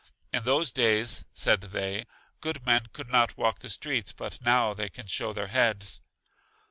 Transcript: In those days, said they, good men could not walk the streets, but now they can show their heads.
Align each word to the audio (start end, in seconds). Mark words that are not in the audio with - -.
In 0.33 0.41
those 0.45 0.71
days, 0.71 1.25
said 1.31 1.61
they, 1.61 2.05
good 2.39 2.65
men 2.65 2.87
could 2.91 3.07
not 3.11 3.37
walk 3.37 3.59
the 3.59 3.69
streets, 3.69 4.11
but 4.13 4.41
now 4.41 4.73
they 4.73 4.89
can 4.89 5.05
show 5.05 5.31
their 5.31 5.49
heads. 5.49 6.01